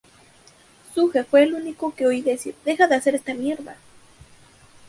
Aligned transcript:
Suge 0.95 1.23
fue 1.25 1.43
'el 1.43 1.53
único 1.53 1.93
que 1.93 2.07
oí 2.07 2.23
decir: 2.23 2.55
"Deja 2.65 2.87
de 2.87 2.95
hacer 2.95 3.13
esta 3.13 3.35
mierda! 3.35 3.75